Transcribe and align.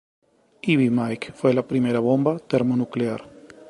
Ivy 0.63 0.89
Mike 0.89 1.31
fue 1.33 1.53
la 1.53 1.67
primera 1.67 1.99
bomba 1.99 2.39
termonuclear. 2.39 3.21